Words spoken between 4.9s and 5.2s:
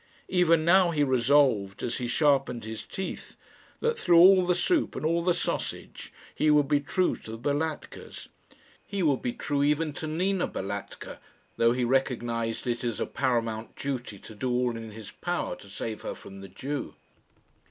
and